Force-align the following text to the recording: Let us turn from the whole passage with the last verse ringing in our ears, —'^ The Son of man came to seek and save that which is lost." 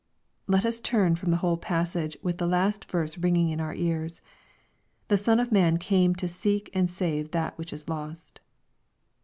Let 0.47 0.65
us 0.65 0.79
turn 0.79 1.15
from 1.15 1.29
the 1.29 1.37
whole 1.45 1.57
passage 1.57 2.17
with 2.23 2.39
the 2.39 2.47
last 2.47 2.89
verse 2.89 3.19
ringing 3.19 3.49
in 3.49 3.61
our 3.61 3.75
ears, 3.75 4.19
—'^ 5.05 5.07
The 5.09 5.15
Son 5.15 5.39
of 5.39 5.51
man 5.51 5.77
came 5.77 6.15
to 6.15 6.27
seek 6.27 6.71
and 6.73 6.89
save 6.89 7.29
that 7.33 7.55
which 7.55 7.71
is 7.71 7.87
lost." 7.87 8.41